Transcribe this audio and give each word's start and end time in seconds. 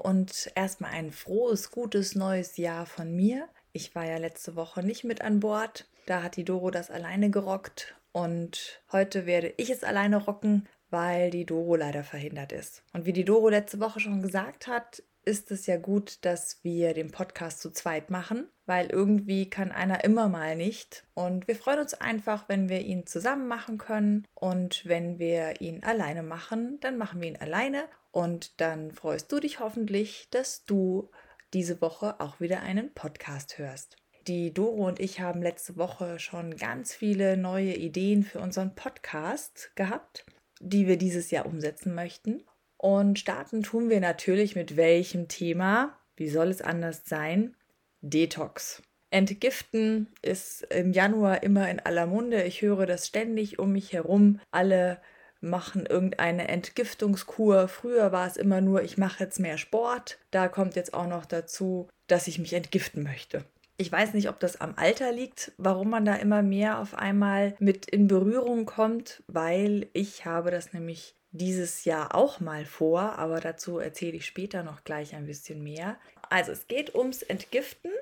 Und 0.00 0.50
erstmal 0.54 0.92
ein 0.92 1.12
frohes, 1.12 1.70
gutes 1.70 2.14
neues 2.14 2.56
Jahr 2.56 2.86
von 2.86 3.14
mir. 3.14 3.48
Ich 3.72 3.94
war 3.94 4.04
ja 4.04 4.16
letzte 4.16 4.56
Woche 4.56 4.82
nicht 4.82 5.04
mit 5.04 5.22
an 5.22 5.40
Bord. 5.40 5.88
Da 6.06 6.22
hat 6.22 6.36
die 6.36 6.44
Doro 6.44 6.70
das 6.70 6.90
alleine 6.90 7.30
gerockt 7.30 7.94
und 8.12 8.82
heute 8.90 9.26
werde 9.26 9.54
ich 9.56 9.70
es 9.70 9.84
alleine 9.84 10.16
rocken, 10.16 10.68
weil 10.90 11.30
die 11.30 11.46
Doro 11.46 11.76
leider 11.76 12.02
verhindert 12.02 12.52
ist. 12.52 12.82
Und 12.92 13.04
wie 13.04 13.12
die 13.12 13.24
Doro 13.24 13.48
letzte 13.48 13.78
Woche 13.78 14.00
schon 14.00 14.22
gesagt 14.22 14.66
hat, 14.66 15.02
ist 15.24 15.50
es 15.50 15.66
ja 15.66 15.76
gut, 15.76 16.24
dass 16.24 16.62
wir 16.62 16.94
den 16.94 17.10
Podcast 17.10 17.60
zu 17.60 17.70
zweit 17.70 18.10
machen, 18.10 18.48
weil 18.66 18.86
irgendwie 18.86 19.50
kann 19.50 19.70
einer 19.70 20.04
immer 20.04 20.28
mal 20.28 20.56
nicht. 20.56 21.06
Und 21.14 21.46
wir 21.46 21.56
freuen 21.56 21.80
uns 21.80 21.94
einfach, 21.94 22.48
wenn 22.48 22.68
wir 22.68 22.80
ihn 22.80 23.06
zusammen 23.06 23.46
machen 23.46 23.78
können. 23.78 24.26
Und 24.34 24.86
wenn 24.86 25.18
wir 25.18 25.60
ihn 25.60 25.82
alleine 25.82 26.22
machen, 26.22 26.78
dann 26.80 26.96
machen 26.96 27.20
wir 27.20 27.28
ihn 27.28 27.36
alleine. 27.36 27.84
Und 28.10 28.60
dann 28.60 28.90
freust 28.92 29.30
du 29.30 29.40
dich 29.40 29.60
hoffentlich, 29.60 30.28
dass 30.30 30.64
du 30.64 31.10
diese 31.52 31.80
Woche 31.80 32.20
auch 32.20 32.40
wieder 32.40 32.60
einen 32.62 32.92
Podcast 32.94 33.58
hörst. 33.58 33.96
Die 34.26 34.52
Doro 34.52 34.86
und 34.86 35.00
ich 35.00 35.20
haben 35.20 35.42
letzte 35.42 35.76
Woche 35.76 36.18
schon 36.18 36.56
ganz 36.56 36.94
viele 36.94 37.36
neue 37.36 37.74
Ideen 37.74 38.22
für 38.22 38.40
unseren 38.40 38.74
Podcast 38.74 39.72
gehabt, 39.74 40.24
die 40.60 40.86
wir 40.86 40.98
dieses 40.98 41.30
Jahr 41.30 41.46
umsetzen 41.46 41.94
möchten. 41.94 42.44
Und 42.82 43.18
starten 43.18 43.62
tun 43.62 43.90
wir 43.90 44.00
natürlich 44.00 44.56
mit 44.56 44.74
welchem 44.78 45.28
Thema? 45.28 45.98
Wie 46.16 46.30
soll 46.30 46.48
es 46.48 46.62
anders 46.62 47.02
sein? 47.04 47.54
Detox. 48.00 48.82
Entgiften 49.10 50.08
ist 50.22 50.62
im 50.72 50.94
Januar 50.94 51.42
immer 51.42 51.68
in 51.68 51.80
aller 51.80 52.06
Munde. 52.06 52.42
Ich 52.44 52.62
höre 52.62 52.86
das 52.86 53.06
ständig 53.06 53.58
um 53.58 53.72
mich 53.72 53.92
herum. 53.92 54.40
Alle 54.50 54.98
machen 55.42 55.84
irgendeine 55.84 56.48
Entgiftungskur. 56.48 57.68
Früher 57.68 58.12
war 58.12 58.26
es 58.26 58.38
immer 58.38 58.62
nur, 58.62 58.82
ich 58.82 58.96
mache 58.96 59.24
jetzt 59.24 59.40
mehr 59.40 59.58
Sport. 59.58 60.18
Da 60.30 60.48
kommt 60.48 60.74
jetzt 60.74 60.94
auch 60.94 61.06
noch 61.06 61.26
dazu, 61.26 61.86
dass 62.06 62.28
ich 62.28 62.38
mich 62.38 62.54
entgiften 62.54 63.02
möchte. 63.02 63.44
Ich 63.76 63.92
weiß 63.92 64.14
nicht, 64.14 64.30
ob 64.30 64.40
das 64.40 64.58
am 64.58 64.72
Alter 64.76 65.12
liegt, 65.12 65.52
warum 65.58 65.90
man 65.90 66.06
da 66.06 66.14
immer 66.14 66.40
mehr 66.40 66.78
auf 66.78 66.94
einmal 66.94 67.54
mit 67.58 67.84
in 67.90 68.06
Berührung 68.06 68.64
kommt, 68.64 69.22
weil 69.26 69.88
ich 69.92 70.24
habe 70.24 70.50
das 70.50 70.72
nämlich 70.72 71.19
dieses 71.32 71.84
Jahr 71.84 72.14
auch 72.14 72.40
mal 72.40 72.64
vor, 72.64 73.18
aber 73.18 73.40
dazu 73.40 73.78
erzähle 73.78 74.16
ich 74.16 74.26
später 74.26 74.62
noch 74.62 74.84
gleich 74.84 75.14
ein 75.14 75.26
bisschen 75.26 75.62
mehr. 75.62 75.96
Also 76.28 76.52
es 76.52 76.66
geht 76.66 76.94
ums 76.94 77.22
Entgiften 77.22 77.92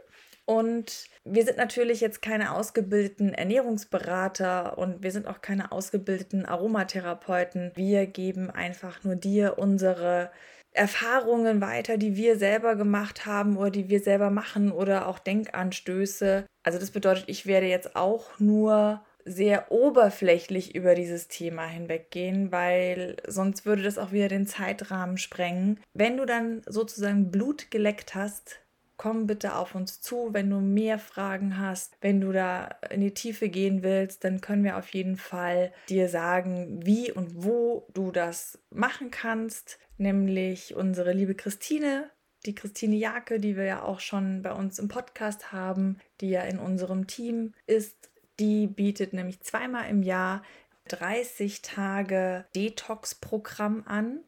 und 0.46 1.08
wir 1.24 1.44
sind 1.44 1.58
natürlich 1.58 2.00
jetzt 2.00 2.22
keine 2.22 2.54
ausgebildeten 2.54 3.34
Ernährungsberater 3.34 4.78
und 4.78 5.02
wir 5.02 5.10
sind 5.12 5.26
auch 5.26 5.42
keine 5.42 5.72
ausgebildeten 5.72 6.46
Aromatherapeuten. 6.46 7.72
Wir 7.74 8.06
geben 8.06 8.50
einfach 8.50 9.04
nur 9.04 9.14
dir 9.14 9.58
unsere 9.58 10.30
Erfahrungen 10.72 11.60
weiter, 11.60 11.98
die 11.98 12.16
wir 12.16 12.38
selber 12.38 12.76
gemacht 12.76 13.26
haben 13.26 13.58
oder 13.58 13.70
die 13.70 13.90
wir 13.90 14.00
selber 14.00 14.30
machen 14.30 14.72
oder 14.72 15.06
auch 15.06 15.18
Denkanstöße. 15.18 16.46
Also 16.62 16.78
das 16.78 16.92
bedeutet, 16.92 17.24
ich 17.26 17.44
werde 17.44 17.66
jetzt 17.66 17.94
auch 17.96 18.38
nur 18.38 19.02
sehr 19.28 19.70
oberflächlich 19.70 20.74
über 20.74 20.94
dieses 20.94 21.28
Thema 21.28 21.66
hinweggehen, 21.66 22.50
weil 22.52 23.16
sonst 23.26 23.66
würde 23.66 23.82
das 23.82 23.98
auch 23.98 24.12
wieder 24.12 24.28
den 24.28 24.46
Zeitrahmen 24.46 25.18
sprengen. 25.18 25.80
Wenn 25.94 26.16
du 26.16 26.26
dann 26.26 26.62
sozusagen 26.66 27.30
Blut 27.30 27.70
geleckt 27.70 28.14
hast, 28.14 28.60
komm 28.98 29.26
bitte 29.26 29.54
auf 29.54 29.74
uns 29.74 30.00
zu, 30.02 30.30
wenn 30.32 30.50
du 30.50 30.60
mehr 30.60 30.98
Fragen 30.98 31.56
hast, 31.56 31.96
wenn 32.00 32.20
du 32.20 32.32
da 32.32 32.66
in 32.90 33.00
die 33.00 33.14
Tiefe 33.14 33.48
gehen 33.48 33.82
willst, 33.82 34.24
dann 34.24 34.40
können 34.40 34.64
wir 34.64 34.76
auf 34.76 34.88
jeden 34.92 35.16
Fall 35.16 35.72
dir 35.88 36.08
sagen, 36.08 36.80
wie 36.84 37.12
und 37.12 37.44
wo 37.44 37.86
du 37.94 38.10
das 38.10 38.58
machen 38.70 39.10
kannst, 39.10 39.78
nämlich 39.96 40.74
unsere 40.74 41.12
liebe 41.12 41.34
Christine, 41.34 42.10
die 42.44 42.54
Christine 42.54 42.96
Jake, 42.96 43.40
die 43.40 43.56
wir 43.56 43.64
ja 43.64 43.82
auch 43.82 44.00
schon 44.00 44.42
bei 44.42 44.52
uns 44.52 44.78
im 44.78 44.88
Podcast 44.88 45.52
haben, 45.52 45.98
die 46.20 46.30
ja 46.30 46.42
in 46.42 46.58
unserem 46.58 47.06
Team 47.06 47.54
ist, 47.66 48.10
die 48.38 48.66
bietet 48.66 49.12
nämlich 49.12 49.40
zweimal 49.40 49.88
im 49.88 50.02
Jahr 50.02 50.42
30 50.88 51.62
Tage 51.62 52.44
Detox-Programm 52.54 53.84
an, 53.86 54.20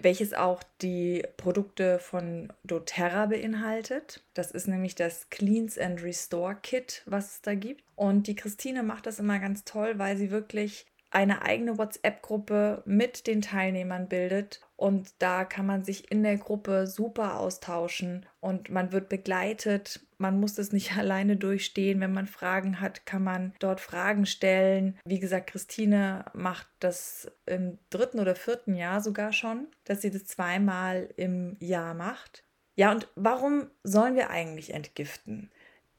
welches 0.00 0.34
auch 0.34 0.62
die 0.82 1.24
Produkte 1.36 1.98
von 1.98 2.52
doTERRA 2.64 3.26
beinhaltet. 3.26 4.22
Das 4.34 4.50
ist 4.50 4.68
nämlich 4.68 4.94
das 4.94 5.30
Cleans 5.30 5.78
and 5.78 6.02
Restore 6.02 6.56
Kit, 6.56 7.02
was 7.06 7.34
es 7.34 7.42
da 7.42 7.54
gibt. 7.54 7.84
Und 7.96 8.26
die 8.26 8.34
Christine 8.34 8.82
macht 8.82 9.06
das 9.06 9.18
immer 9.18 9.38
ganz 9.38 9.64
toll, 9.64 9.98
weil 9.98 10.16
sie 10.16 10.30
wirklich 10.30 10.86
eine 11.10 11.42
eigene 11.42 11.78
WhatsApp-Gruppe 11.78 12.82
mit 12.86 13.26
den 13.26 13.42
Teilnehmern 13.42 14.08
bildet 14.08 14.60
und 14.80 15.12
da 15.18 15.44
kann 15.44 15.66
man 15.66 15.84
sich 15.84 16.10
in 16.10 16.22
der 16.22 16.38
Gruppe 16.38 16.86
super 16.86 17.38
austauschen 17.38 18.24
und 18.40 18.70
man 18.70 18.92
wird 18.92 19.10
begleitet. 19.10 20.00
Man 20.16 20.40
muss 20.40 20.56
es 20.56 20.72
nicht 20.72 20.92
alleine 20.96 21.36
durchstehen. 21.36 22.00
Wenn 22.00 22.14
man 22.14 22.26
Fragen 22.26 22.80
hat, 22.80 23.04
kann 23.04 23.22
man 23.22 23.52
dort 23.58 23.80
Fragen 23.80 24.24
stellen. 24.24 24.98
Wie 25.04 25.18
gesagt, 25.18 25.50
Christine 25.50 26.24
macht 26.32 26.66
das 26.78 27.30
im 27.44 27.78
dritten 27.90 28.20
oder 28.20 28.34
vierten 28.34 28.74
Jahr 28.74 29.02
sogar 29.02 29.34
schon, 29.34 29.66
dass 29.84 30.00
sie 30.00 30.10
das 30.10 30.24
zweimal 30.24 31.10
im 31.16 31.58
Jahr 31.60 31.92
macht. 31.92 32.44
Ja, 32.74 32.90
und 32.92 33.08
warum 33.16 33.70
sollen 33.82 34.14
wir 34.14 34.30
eigentlich 34.30 34.72
entgiften? 34.72 35.50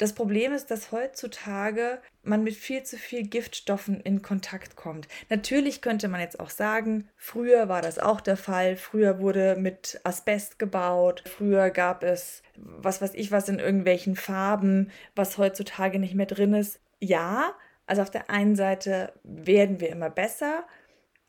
Das 0.01 0.13
Problem 0.13 0.51
ist, 0.51 0.71
dass 0.71 0.91
heutzutage 0.91 1.99
man 2.23 2.43
mit 2.43 2.55
viel 2.55 2.81
zu 2.81 2.97
viel 2.97 3.21
Giftstoffen 3.21 4.01
in 4.01 4.23
Kontakt 4.23 4.75
kommt. 4.75 5.07
Natürlich 5.29 5.79
könnte 5.83 6.07
man 6.07 6.21
jetzt 6.21 6.39
auch 6.39 6.49
sagen, 6.49 7.07
früher 7.17 7.69
war 7.69 7.83
das 7.83 7.99
auch 7.99 8.19
der 8.19 8.35
Fall. 8.35 8.77
Früher 8.77 9.19
wurde 9.19 9.55
mit 9.59 10.01
Asbest 10.03 10.57
gebaut. 10.57 11.23
Früher 11.27 11.69
gab 11.69 12.01
es, 12.01 12.41
was 12.55 12.99
weiß 12.99 13.13
ich, 13.13 13.31
was 13.31 13.47
in 13.47 13.59
irgendwelchen 13.59 14.15
Farben, 14.15 14.89
was 15.15 15.37
heutzutage 15.37 15.99
nicht 15.99 16.15
mehr 16.15 16.25
drin 16.25 16.55
ist. 16.55 16.79
Ja, 16.99 17.53
also 17.85 18.01
auf 18.01 18.09
der 18.09 18.31
einen 18.31 18.55
Seite 18.55 19.13
werden 19.23 19.79
wir 19.81 19.89
immer 19.89 20.09
besser, 20.09 20.65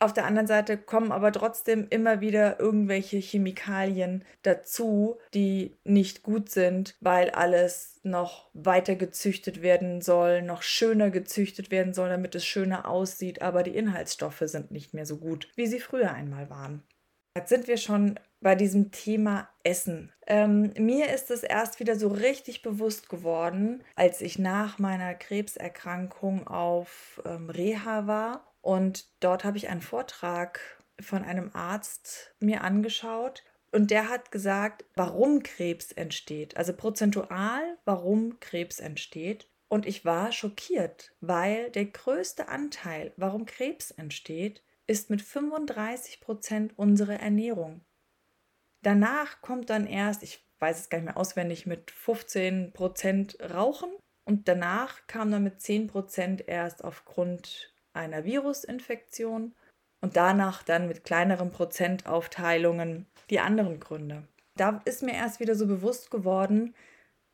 auf 0.03 0.13
der 0.13 0.27
anderen 0.27 0.47
Seite 0.47 0.77
kommen 0.77 1.13
aber 1.13 1.33
trotzdem 1.33 1.87
immer 1.89 2.21
wieder 2.21 2.59
irgendwelche 2.59 3.19
Chemikalien 3.19 4.25
dazu, 4.43 5.17
die 5.33 5.77
nicht 5.85 6.23
gut 6.23 6.51
sind, 6.51 6.97
weil 7.01 7.31
alles 7.31 8.01
noch 8.03 8.51
weiter 8.53 8.97
gezüchtet 8.97 9.63
werden 9.63 10.01
soll, 10.01 10.43
noch 10.43 10.63
schöner 10.63 11.11
gezüchtet 11.11 11.71
werden 11.71 11.95
soll, 11.95 12.09
damit 12.09 12.35
es 12.35 12.45
schöner 12.45 12.89
aussieht, 12.89 13.43
aber 13.43 13.63
die 13.63 13.77
Inhaltsstoffe 13.77 14.43
sind 14.45 14.71
nicht 14.71 14.93
mehr 14.93 15.07
so 15.07 15.19
gut, 15.19 15.49
wie 15.55 15.67
sie 15.67 15.81
früher 15.81 16.13
einmal 16.13 16.51
waren. 16.51 16.83
Jetzt 17.37 17.49
sind 17.49 17.67
wir 17.67 17.79
schon 17.79 18.19
bei 18.41 18.55
diesem 18.55 18.91
Thema 18.91 19.49
Essen. 19.63 20.13
Ähm, 20.27 20.73
mir 20.77 21.15
ist 21.15 21.31
es 21.31 21.43
erst 21.43 21.81
wieder 21.81 21.97
so 21.97 22.09
richtig 22.09 22.63
bewusst 22.63 23.09
geworden, 23.09 23.83
als 23.95 24.21
ich 24.21 24.39
nach 24.39 24.79
meiner 24.79 25.15
Krebserkrankung 25.15 26.47
auf 26.47 27.23
ähm, 27.25 27.49
Reha 27.49 28.07
war 28.07 28.52
und 28.63 29.07
dort 29.21 29.45
habe 29.45 29.59
ich 29.59 29.69
einen 29.69 29.83
Vortrag 29.83 30.61
von 31.01 31.25
einem 31.25 31.51
Arzt 31.53 32.35
mir 32.41 32.63
angeschaut 32.63 33.45
und 33.73 33.91
der 33.91 34.09
hat 34.09 34.31
gesagt, 34.31 34.85
warum 34.95 35.43
Krebs 35.43 35.93
entsteht, 35.93 36.57
also 36.57 36.73
prozentual, 36.73 37.79
warum 37.85 38.39
Krebs 38.39 38.79
entsteht. 38.79 39.49
Und 39.69 39.87
ich 39.87 40.05
war 40.05 40.33
schockiert, 40.33 41.15
weil 41.23 41.71
der 41.71 41.87
größte 41.87 42.49
Anteil, 42.49 43.15
warum 43.17 43.47
Krebs 43.47 43.91
entsteht, 43.91 44.63
ist 44.87 45.09
mit 45.09 45.23
35 45.23 46.21
Prozent 46.21 46.79
unsere 46.79 47.19
Ernährung. 47.19 47.83
Danach 48.83 49.41
kommt 49.41 49.71
dann 49.71 49.87
erst, 49.87 50.23
ich 50.23 50.47
weiß 50.59 50.79
es 50.79 50.91
gar 50.91 50.99
nicht 50.99 51.07
mehr 51.07 51.17
auswendig, 51.17 51.65
mit 51.65 51.91
15 51.91 52.75
Prozent 52.75 53.39
Rauchen 53.41 53.91
und 54.25 54.49
danach 54.49 55.07
kam 55.07 55.31
dann 55.31 55.45
mit 55.45 55.63
10 55.63 55.87
Prozent 55.87 56.47
erst 56.47 56.85
aufgrund 56.85 57.72
einer 57.93 58.25
Virusinfektion 58.25 59.55
und 60.01 60.17
danach 60.17 60.63
dann 60.63 60.89
mit 60.89 61.05
kleineren 61.05 61.51
Prozentaufteilungen 61.51 63.07
die 63.31 63.41
anderen 63.41 63.81
Gründe. 63.81 64.27
Da 64.57 64.83
ist 64.85 65.03
mir 65.03 65.15
erst 65.15 65.41
wieder 65.41 65.55
so 65.55 65.67
bewusst 65.67 66.11
geworden, 66.11 66.75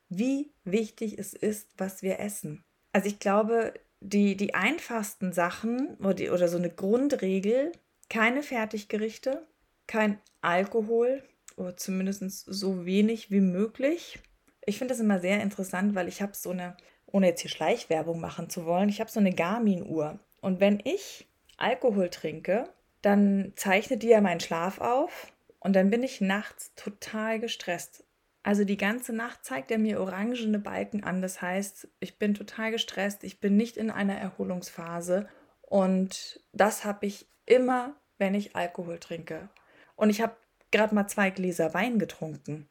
wie 0.09 0.51
wichtig 0.63 1.19
es 1.19 1.33
ist, 1.33 1.71
was 1.77 2.01
wir 2.01 2.19
essen. 2.19 2.63
Also 2.93 3.07
ich 3.07 3.19
glaube, 3.19 3.73
die, 3.99 4.35
die 4.35 4.53
einfachsten 4.53 5.33
Sachen 5.33 5.95
oder, 5.97 6.13
die, 6.13 6.29
oder 6.29 6.47
so 6.47 6.57
eine 6.57 6.69
Grundregel, 6.69 7.71
keine 8.09 8.43
Fertiggerichte, 8.43 9.45
kein 9.87 10.19
Alkohol 10.41 11.23
oder 11.57 11.75
zumindest 11.75 12.45
so 12.45 12.85
wenig 12.85 13.31
wie 13.31 13.41
möglich. 13.41 14.19
Ich 14.65 14.77
finde 14.77 14.93
das 14.93 15.01
immer 15.01 15.19
sehr 15.19 15.41
interessant, 15.41 15.95
weil 15.95 16.07
ich 16.07 16.21
habe 16.21 16.35
so 16.35 16.51
eine, 16.51 16.77
ohne 17.05 17.27
jetzt 17.27 17.41
hier 17.41 17.51
Schleichwerbung 17.51 18.19
machen 18.19 18.49
zu 18.49 18.65
wollen, 18.65 18.89
ich 18.89 18.99
habe 18.99 19.11
so 19.11 19.19
eine 19.19 19.33
Garmin-Uhr. 19.33 20.19
Und 20.41 20.59
wenn 20.59 20.79
ich 20.83 21.27
Alkohol 21.57 22.09
trinke, 22.09 22.69
dann 23.01 23.53
zeichnet 23.55 24.03
die 24.03 24.09
ja 24.09 24.21
meinen 24.21 24.39
Schlaf 24.39 24.79
auf 24.79 25.33
und 25.59 25.75
dann 25.75 25.89
bin 25.89 26.03
ich 26.03 26.21
nachts 26.21 26.73
total 26.75 27.39
gestresst. 27.39 28.05
Also 28.43 28.63
die 28.63 28.77
ganze 28.77 29.13
Nacht 29.13 29.43
zeigt 29.43 29.69
er 29.69 29.77
mir 29.77 29.99
orangene 29.99 30.59
Balken 30.59 31.03
an. 31.03 31.21
Das 31.21 31.41
heißt, 31.41 31.89
ich 31.99 32.17
bin 32.17 32.33
total 32.33 32.71
gestresst, 32.71 33.23
ich 33.23 33.39
bin 33.39 33.57
nicht 33.57 33.77
in 33.77 33.91
einer 33.91 34.15
Erholungsphase 34.17 35.27
und 35.61 36.41
das 36.53 36.85
habe 36.85 37.05
ich 37.05 37.27
immer, 37.45 37.95
wenn 38.17 38.33
ich 38.33 38.55
Alkohol 38.55 38.99
trinke. 38.99 39.49
Und 39.95 40.09
ich 40.09 40.21
habe 40.21 40.35
gerade 40.71 40.95
mal 40.95 41.07
zwei 41.07 41.29
Gläser 41.29 41.73
Wein 41.73 41.99
getrunken. 41.99 42.69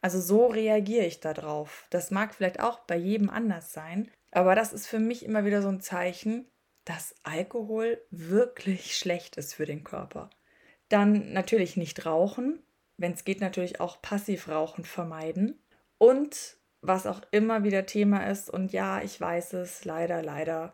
Also 0.00 0.20
so 0.20 0.46
reagiere 0.46 1.04
ich 1.04 1.20
darauf. 1.20 1.86
Das 1.90 2.10
mag 2.10 2.34
vielleicht 2.34 2.60
auch 2.60 2.80
bei 2.80 2.96
jedem 2.96 3.30
anders 3.30 3.72
sein, 3.72 4.10
aber 4.30 4.54
das 4.54 4.72
ist 4.72 4.86
für 4.86 5.00
mich 5.00 5.24
immer 5.24 5.44
wieder 5.44 5.62
so 5.62 5.68
ein 5.68 5.80
Zeichen, 5.80 6.46
dass 6.88 7.14
Alkohol 7.22 8.02
wirklich 8.10 8.96
schlecht 8.96 9.36
ist 9.36 9.52
für 9.52 9.66
den 9.66 9.84
Körper. 9.84 10.30
Dann 10.88 11.34
natürlich 11.34 11.76
nicht 11.76 12.06
rauchen, 12.06 12.62
wenn 12.96 13.12
es 13.12 13.24
geht 13.24 13.42
natürlich 13.42 13.78
auch 13.78 14.00
Passivrauchen 14.00 14.84
vermeiden 14.84 15.62
und 15.98 16.56
was 16.80 17.06
auch 17.06 17.20
immer 17.30 17.62
wieder 17.62 17.84
Thema 17.84 18.26
ist 18.30 18.48
und 18.48 18.72
ja, 18.72 19.02
ich 19.02 19.20
weiß 19.20 19.52
es, 19.52 19.84
leider, 19.84 20.22
leider 20.22 20.72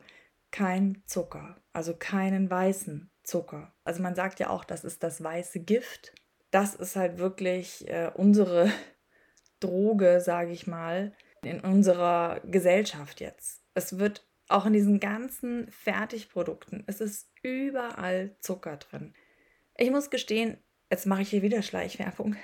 kein 0.52 1.02
Zucker, 1.06 1.60
also 1.72 1.96
keinen 1.96 2.48
weißen 2.48 3.10
Zucker. 3.24 3.74
Also 3.82 4.00
man 4.00 4.14
sagt 4.14 4.38
ja 4.38 4.50
auch, 4.50 4.62
das 4.62 4.84
ist 4.84 5.02
das 5.02 5.20
weiße 5.20 5.64
Gift. 5.64 6.14
Das 6.52 6.76
ist 6.76 6.94
halt 6.94 7.18
wirklich 7.18 7.88
äh, 7.88 8.12
unsere 8.14 8.70
Droge, 9.58 10.20
sage 10.20 10.52
ich 10.52 10.68
mal, 10.68 11.12
in 11.42 11.58
unserer 11.58 12.38
Gesellschaft 12.44 13.20
jetzt. 13.20 13.64
Es 13.74 13.98
wird 13.98 14.24
auch 14.48 14.66
in 14.66 14.72
diesen 14.72 15.00
ganzen 15.00 15.70
Fertigprodukten, 15.70 16.84
es 16.86 17.00
ist 17.00 17.30
überall 17.42 18.36
Zucker 18.40 18.76
drin. 18.76 19.14
Ich 19.76 19.90
muss 19.90 20.10
gestehen, 20.10 20.58
jetzt 20.90 21.06
mache 21.06 21.22
ich 21.22 21.30
hier 21.30 21.42
wieder 21.42 21.62
Schleichwerbung. 21.62 22.36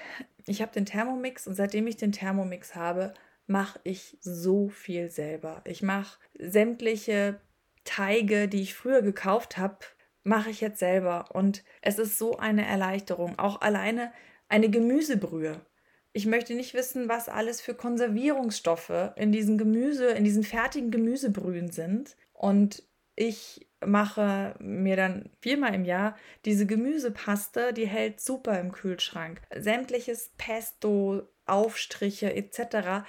Ich 0.46 0.62
habe 0.62 0.72
den 0.72 0.86
Thermomix 0.86 1.46
und 1.46 1.54
seitdem 1.54 1.86
ich 1.86 1.96
den 1.96 2.12
Thermomix 2.12 2.74
habe, 2.74 3.14
mache 3.46 3.78
ich 3.84 4.16
so 4.20 4.68
viel 4.68 5.10
selber. 5.10 5.60
Ich 5.64 5.82
mache 5.82 6.18
sämtliche 6.38 7.40
Teige, 7.84 8.48
die 8.48 8.62
ich 8.62 8.74
früher 8.74 9.02
gekauft 9.02 9.58
habe, 9.58 9.78
mache 10.22 10.50
ich 10.50 10.60
jetzt 10.60 10.78
selber. 10.78 11.34
Und 11.34 11.64
es 11.82 11.98
ist 11.98 12.18
so 12.18 12.38
eine 12.38 12.66
Erleichterung. 12.66 13.38
Auch 13.38 13.60
alleine 13.60 14.12
eine 14.48 14.70
Gemüsebrühe. 14.70 15.64
Ich 16.12 16.26
möchte 16.26 16.54
nicht 16.54 16.74
wissen, 16.74 17.08
was 17.08 17.28
alles 17.28 17.60
für 17.60 17.74
Konservierungsstoffe 17.74 19.12
in 19.16 19.30
diesen 19.30 19.58
Gemüse, 19.58 20.08
in 20.08 20.24
diesen 20.24 20.42
fertigen 20.42 20.90
Gemüsebrühen 20.90 21.70
sind. 21.70 22.16
Und 22.32 22.82
ich 23.14 23.68
mache 23.84 24.54
mir 24.58 24.96
dann 24.96 25.30
viermal 25.40 25.74
im 25.74 25.84
Jahr 25.84 26.16
diese 26.44 26.66
Gemüsepaste, 26.66 27.72
die 27.72 27.86
hält 27.86 28.20
super 28.20 28.58
im 28.58 28.72
Kühlschrank. 28.72 29.40
Sämtliches 29.54 30.32
Pesto, 30.36 31.22
Aufstriche 31.46 32.34
etc. 32.34 33.04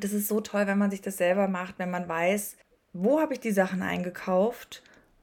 Das 0.00 0.12
ist 0.12 0.28
so 0.28 0.40
toll, 0.40 0.66
wenn 0.66 0.78
man 0.78 0.90
sich 0.90 1.00
das 1.00 1.16
selber 1.16 1.48
macht, 1.48 1.78
wenn 1.78 1.90
man 1.90 2.08
weiß, 2.08 2.56
wo 2.92 3.20
habe 3.20 3.34
ich 3.34 3.40
die 3.40 3.52
Sachen 3.52 3.82
eingekauft 3.82 4.82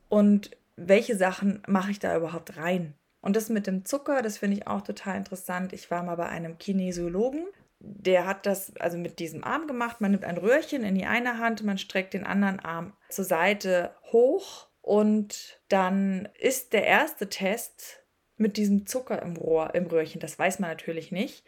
und 0.10 0.52
welche 0.76 1.16
Sachen 1.16 1.62
mache 1.68 1.92
ich 1.92 2.00
da 2.00 2.16
überhaupt 2.16 2.58
rein. 2.58 2.94
Und 3.22 3.36
das 3.36 3.50
mit 3.50 3.68
dem 3.68 3.86
Zucker, 3.86 4.22
das 4.22 4.38
finde 4.38 4.58
ich 4.58 4.68
auch 4.68 4.82
total 4.82 5.18
interessant. 5.18 5.74
Ich 5.74 5.92
war 5.92 6.04
mal 6.04 6.16
bei 6.16 6.28
einem 6.28 6.58
Kinesiologen, 6.58 7.46
der 7.80 8.26
hat 8.26 8.46
das 8.46 8.76
also 8.78 8.98
mit 8.98 9.20
diesem 9.20 9.44
Arm 9.44 9.68
gemacht. 9.68 10.02
Man 10.02 10.12
nimmt 10.12 10.26
ein 10.26 10.38
Röhrchen 10.38 10.84
in 10.84 10.96
die 10.96 11.06
eine 11.06 11.38
Hand, 11.38 11.64
man 11.64 11.78
streckt 11.78 12.14
den 12.14 12.26
anderen 12.26 12.60
Arm 12.60 12.94
zur 13.10 13.26
Seite 13.26 13.96
hoch 14.12 14.68
und 14.82 15.62
dann 15.70 16.28
ist 16.40 16.74
der 16.74 16.86
erste 16.86 17.30
Test 17.30 18.04
mit 18.38 18.58
diesem 18.58 18.86
Zucker 18.86 19.22
im 19.22 19.36
Rohr, 19.36 19.76
im 19.76 19.88
Röhrchen. 19.88 20.20
Das 20.20 20.38
weiß 20.38 20.60
man 20.60 20.70
natürlich 20.70 21.12
nicht. 21.12 21.46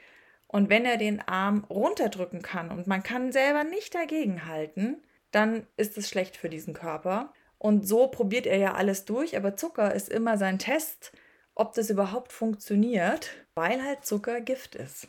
Und 0.48 0.70
wenn 0.70 0.86
er 0.86 0.98
den 0.98 1.22
Arm 1.22 1.66
runterdrücken 1.70 2.42
kann 2.42 2.72
und 2.72 2.88
man 2.88 3.04
kann 3.04 3.32
selber 3.32 3.64
nicht 3.64 3.96
dagegen 3.96 4.46
halten, 4.46 5.02
dann 5.32 5.66
ist 5.78 5.98
es 5.98 6.10
schlecht 6.10 6.36
für 6.36 6.50
diesen 6.50 6.74
Körper. 6.74 7.34
Und 7.58 7.88
so 7.88 8.08
probiert 8.08 8.48
er 8.48 8.58
ja 8.58 8.74
alles 8.74 9.06
durch, 9.06 9.38
aber 9.38 9.56
Zucker 9.56 9.94
ist 9.94 10.10
immer 10.10 10.38
sein 10.38 10.60
Test, 10.60 11.14
ob 11.62 11.76
das 11.76 11.92
überhaupt 11.92 12.34
funktioniert, 12.34 13.30
weil 13.54 13.84
halt 13.84 14.04
Zucker 14.04 14.42
Gift 14.42 14.74
ist. 14.74 15.08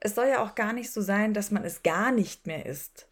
Es 0.00 0.16
soll 0.16 0.26
ja 0.26 0.42
auch 0.42 0.56
gar 0.56 0.72
nicht 0.72 0.90
so 0.90 1.00
sein, 1.00 1.32
dass 1.32 1.52
man 1.52 1.64
es 1.64 1.84
gar 1.84 2.10
nicht 2.10 2.48
mehr 2.48 2.66
isst. 2.66 3.06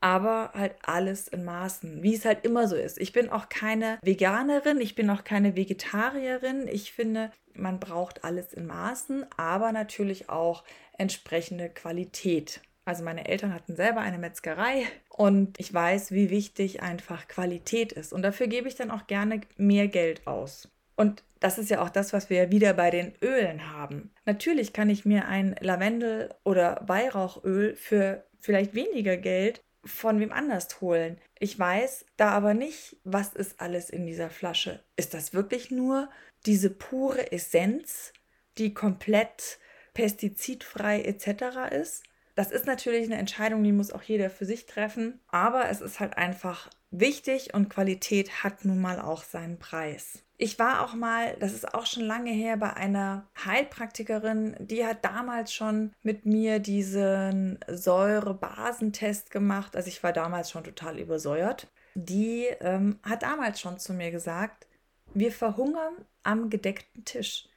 Aber 0.00 0.52
halt 0.54 0.76
alles 0.82 1.26
in 1.26 1.44
Maßen, 1.44 2.04
wie 2.04 2.14
es 2.14 2.24
halt 2.24 2.44
immer 2.46 2.68
so 2.68 2.76
ist. 2.76 2.98
Ich 2.98 3.12
bin 3.12 3.30
auch 3.30 3.48
keine 3.48 3.98
Veganerin, 4.02 4.80
ich 4.80 4.94
bin 4.94 5.10
auch 5.10 5.24
keine 5.24 5.56
Vegetarierin. 5.56 6.68
Ich 6.68 6.92
finde, 6.92 7.32
man 7.52 7.80
braucht 7.80 8.22
alles 8.22 8.52
in 8.52 8.64
Maßen, 8.64 9.26
aber 9.36 9.72
natürlich 9.72 10.30
auch 10.30 10.62
entsprechende 10.96 11.68
Qualität. 11.68 12.60
Also 12.84 13.02
meine 13.02 13.26
Eltern 13.26 13.52
hatten 13.52 13.74
selber 13.74 14.02
eine 14.02 14.18
Metzgerei 14.18 14.86
und 15.08 15.58
ich 15.58 15.74
weiß, 15.74 16.12
wie 16.12 16.30
wichtig 16.30 16.80
einfach 16.80 17.26
Qualität 17.26 17.90
ist. 17.92 18.12
Und 18.12 18.22
dafür 18.22 18.46
gebe 18.46 18.68
ich 18.68 18.76
dann 18.76 18.92
auch 18.92 19.08
gerne 19.08 19.40
mehr 19.56 19.88
Geld 19.88 20.28
aus. 20.28 20.68
Und 20.94 21.24
das 21.40 21.58
ist 21.58 21.70
ja 21.70 21.82
auch 21.82 21.88
das, 21.88 22.12
was 22.12 22.30
wir 22.30 22.52
wieder 22.52 22.74
bei 22.74 22.90
den 22.90 23.14
Ölen 23.22 23.72
haben. 23.72 24.12
Natürlich 24.26 24.72
kann 24.72 24.90
ich 24.90 25.04
mir 25.04 25.26
ein 25.26 25.56
Lavendel- 25.60 26.34
oder 26.44 26.82
Weihrauchöl 26.86 27.74
für 27.74 28.24
vielleicht 28.38 28.74
weniger 28.74 29.16
Geld 29.16 29.62
von 29.84 30.20
wem 30.20 30.32
anders 30.32 30.80
holen. 30.80 31.18
Ich 31.38 31.58
weiß 31.58 32.04
da 32.18 32.30
aber 32.30 32.52
nicht, 32.52 32.96
was 33.04 33.32
ist 33.32 33.60
alles 33.60 33.88
in 33.88 34.06
dieser 34.06 34.28
Flasche. 34.28 34.84
Ist 34.96 35.14
das 35.14 35.32
wirklich 35.32 35.70
nur 35.70 36.10
diese 36.46 36.70
pure 36.70 37.32
Essenz, 37.32 38.12
die 38.58 38.74
komplett 38.74 39.58
pestizidfrei 39.94 41.02
etc. 41.02 41.72
ist? 41.72 42.04
Das 42.34 42.50
ist 42.52 42.66
natürlich 42.66 43.04
eine 43.06 43.16
Entscheidung, 43.16 43.64
die 43.64 43.72
muss 43.72 43.90
auch 43.90 44.02
jeder 44.02 44.30
für 44.30 44.44
sich 44.44 44.66
treffen, 44.66 45.20
aber 45.28 45.68
es 45.70 45.80
ist 45.80 46.00
halt 46.00 46.16
einfach 46.16 46.68
wichtig 46.90 47.54
und 47.54 47.68
Qualität 47.68 48.42
hat 48.42 48.64
nun 48.64 48.80
mal 48.80 49.00
auch 49.00 49.22
seinen 49.22 49.58
Preis. 49.58 50.22
Ich 50.36 50.58
war 50.58 50.82
auch 50.82 50.94
mal, 50.94 51.36
das 51.38 51.52
ist 51.52 51.74
auch 51.74 51.84
schon 51.84 52.04
lange 52.04 52.30
her, 52.30 52.56
bei 52.56 52.72
einer 52.72 53.26
Heilpraktikerin, 53.44 54.56
die 54.58 54.86
hat 54.86 55.04
damals 55.04 55.52
schon 55.52 55.92
mit 56.02 56.24
mir 56.24 56.60
diesen 56.60 57.58
Säure-Basentest 57.68 59.30
gemacht. 59.30 59.76
Also 59.76 59.88
ich 59.88 60.02
war 60.02 60.14
damals 60.14 60.50
schon 60.50 60.64
total 60.64 60.98
übersäuert. 60.98 61.68
Die 61.94 62.46
ähm, 62.60 62.98
hat 63.02 63.22
damals 63.22 63.60
schon 63.60 63.78
zu 63.78 63.92
mir 63.92 64.10
gesagt, 64.10 64.66
wir 65.12 65.32
verhungern 65.32 66.06
am 66.22 66.48
gedeckten 66.48 67.04
Tisch, 67.04 67.48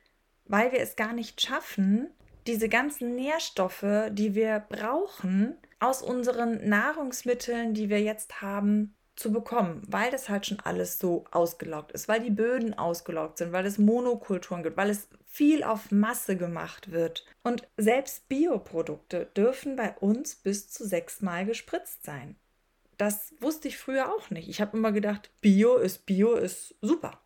weil 0.45 0.71
wir 0.71 0.79
es 0.79 0.95
gar 0.95 1.13
nicht 1.13 1.41
schaffen, 1.41 2.09
diese 2.47 2.67
ganzen 2.67 3.15
Nährstoffe, 3.15 4.09
die 4.09 4.35
wir 4.35 4.59
brauchen, 4.59 5.55
aus 5.79 6.01
unseren 6.01 6.67
Nahrungsmitteln, 6.67 7.73
die 7.73 7.89
wir 7.89 8.01
jetzt 8.01 8.41
haben, 8.41 8.95
zu 9.15 9.31
bekommen, 9.31 9.83
weil 9.87 10.11
das 10.11 10.29
halt 10.29 10.47
schon 10.47 10.59
alles 10.59 10.99
so 10.99 11.25
ausgelaugt 11.31 11.91
ist, 11.91 12.07
weil 12.07 12.19
die 12.19 12.31
Böden 12.31 12.73
ausgelaugt 12.73 13.37
sind, 13.37 13.51
weil 13.51 13.65
es 13.65 13.77
Monokulturen 13.77 14.63
gibt, 14.63 14.77
weil 14.77 14.89
es 14.89 15.07
viel 15.25 15.63
auf 15.63 15.91
Masse 15.91 16.37
gemacht 16.37 16.91
wird. 16.91 17.25
Und 17.43 17.67
selbst 17.77 18.27
Bioprodukte 18.29 19.27
dürfen 19.37 19.75
bei 19.75 19.95
uns 19.97 20.35
bis 20.35 20.69
zu 20.69 20.85
sechsmal 20.85 21.45
gespritzt 21.45 22.03
sein. 22.03 22.35
Das 22.97 23.33
wusste 23.39 23.67
ich 23.67 23.77
früher 23.77 24.13
auch 24.13 24.29
nicht. 24.29 24.47
Ich 24.47 24.61
habe 24.61 24.77
immer 24.77 24.91
gedacht, 24.91 25.31
Bio 25.41 25.77
ist 25.77 26.05
Bio 26.05 26.35
ist 26.35 26.75
super. 26.81 27.21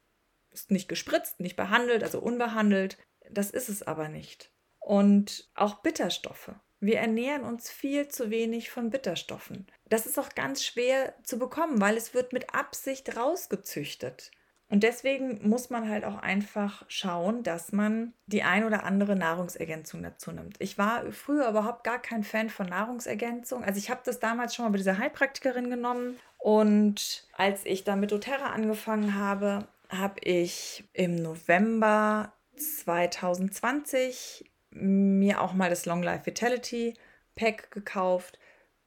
Ist 0.52 0.72
nicht 0.72 0.88
gespritzt, 0.88 1.40
nicht 1.40 1.56
behandelt, 1.56 2.04
also 2.04 2.20
unbehandelt. 2.20 2.98
Das 3.30 3.52
ist 3.52 3.70
es 3.70 3.84
aber 3.84 4.08
nicht. 4.10 4.52
Und 4.80 5.50
auch 5.54 5.82
Bitterstoffe. 5.82 6.52
Wir 6.80 7.00
ernähren 7.00 7.44
uns 7.44 7.72
viel 7.72 8.08
zu 8.08 8.30
wenig 8.30 8.70
von 8.70 8.90
Bitterstoffen. 8.90 9.68
Das 9.90 10.06
ist 10.06 10.20
auch 10.20 10.30
ganz 10.30 10.64
schwer 10.64 11.16
zu 11.24 11.40
bekommen, 11.40 11.82
weil 11.82 11.98
es 11.98 12.14
wird 12.14 12.34
mit 12.34 12.54
Absicht 12.54 13.18
rausgezüchtet. 13.18 14.32
Und 14.70 14.84
deswegen 14.84 15.48
muss 15.48 15.70
man 15.70 15.90
halt 15.90 16.04
auch 16.04 16.18
einfach 16.18 16.84
schauen, 16.90 17.42
dass 17.42 17.72
man 17.72 18.14
die 18.26 18.44
ein 18.44 18.66
oder 18.66 18.84
andere 18.84 19.16
Nahrungsergänzung 19.16 20.04
dazu 20.04 20.32
nimmt. 20.32 20.58
Ich 20.60 20.78
war 20.78 21.10
früher 21.14 21.48
überhaupt 21.48 21.86
gar 21.86 22.02
kein 22.02 22.24
Fan 22.24 22.50
von 22.50 22.68
Nahrungsergänzung. 22.68 23.64
Also 23.64 23.78
ich 23.78 23.90
habe 23.90 24.02
das 24.04 24.20
damals 24.20 24.54
schon 24.54 24.66
mal 24.66 24.72
bei 24.72 24.78
dieser 24.78 24.98
Heilpraktikerin 24.98 25.70
genommen. 25.70 26.20
Und 26.38 27.28
als 27.38 27.66
ich 27.66 27.86
dann 27.86 28.02
mit 28.02 28.12
doTERRA 28.12 28.48
angefangen 28.48 29.16
habe, 29.16 29.68
habe 29.90 30.20
ich 30.20 30.84
im 30.92 31.16
November 31.16 32.34
2020 32.58 34.52
mir 34.80 35.42
auch 35.42 35.54
mal 35.54 35.70
das 35.70 35.86
Long 35.86 36.04
Life 36.04 36.26
Vitality 36.26 36.94
Pack 37.36 37.72
gekauft, 37.72 38.40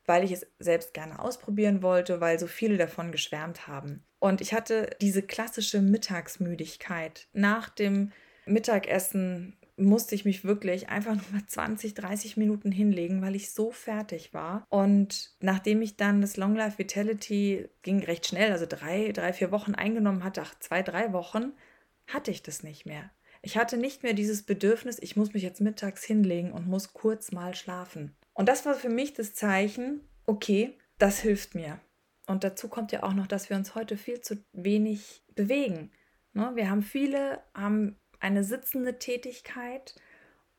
weil 0.07 0.25
ich 0.25 0.33
es 0.33 0.47
selbst 0.59 0.95
gerne 0.95 1.21
ausprobieren 1.21 1.83
wollte, 1.83 2.21
weil 2.21 2.39
so 2.39 2.47
viele 2.47 2.77
davon 2.77 3.13
geschwärmt 3.13 3.69
haben. 3.69 4.05
Und 4.19 4.41
ich 4.41 4.53
hatte 4.53 4.91
diese 5.01 5.23
klassische 5.23 5.81
Mittagsmüdigkeit. 5.81 7.29
Nach 7.33 7.69
dem 7.69 8.13
Mittagessen 8.45 9.57
musste 9.77 10.15
ich 10.15 10.25
mich 10.25 10.45
wirklich 10.45 10.89
einfach 10.89 11.15
nur 11.15 11.25
mal 11.33 11.47
20, 11.47 11.95
30 11.95 12.37
Minuten 12.37 12.71
hinlegen, 12.71 13.23
weil 13.23 13.35
ich 13.35 13.53
so 13.53 13.71
fertig 13.71 14.35
war. 14.35 14.67
Und 14.69 15.35
nachdem 15.41 15.81
ich 15.83 15.97
dann 15.97 16.21
das 16.21 16.37
Long 16.37 16.55
Life 16.55 16.79
Vitality 16.79 17.69
ging 17.83 18.03
recht 18.05 18.27
schnell, 18.27 18.53
also 18.53 18.67
drei, 18.69 19.13
drei, 19.13 19.33
vier 19.33 19.51
Wochen 19.51 19.75
eingenommen 19.75 20.23
hatte, 20.23 20.43
ach, 20.43 20.55
zwei, 20.59 20.83
drei 20.83 21.13
Wochen, 21.13 21.53
hatte 22.07 22.31
ich 22.31 22.43
das 22.43 22.63
nicht 22.63 22.87
mehr. 22.87 23.11
Ich 23.43 23.57
hatte 23.57 23.77
nicht 23.77 24.03
mehr 24.03 24.13
dieses 24.13 24.43
Bedürfnis, 24.43 24.99
ich 25.01 25.17
muss 25.17 25.33
mich 25.33 25.43
jetzt 25.43 25.61
mittags 25.61 26.05
hinlegen 26.05 26.53
und 26.53 26.67
muss 26.67 26.93
kurz 26.93 27.33
mal 27.33 27.55
schlafen. 27.55 28.15
Und 28.35 28.49
das 28.49 28.67
war 28.67 28.75
für 28.75 28.89
mich 28.89 29.15
das 29.15 29.35
Zeichen, 29.35 30.01
okay, 30.27 30.77
das 30.99 31.21
hilft 31.21 31.55
mir. 31.55 31.81
Und 32.27 32.45
dazu 32.45 32.69
kommt 32.69 32.93
ja 32.93 33.03
auch 33.03 33.15
noch, 33.15 33.27
dass 33.27 33.51
wir 33.51 33.57
uns 33.57 33.75
heute 33.75 33.97
viel 33.97 34.21
zu 34.21 34.45
wenig 34.53 35.23
bewegen. 35.35 35.91
Ne? 36.33 36.53
Wir 36.55 36.71
haben 36.71 36.83
viele, 36.83 37.41
haben 37.55 37.97
eine 38.21 38.45
sitzende 38.45 38.99
Tätigkeit 38.99 39.95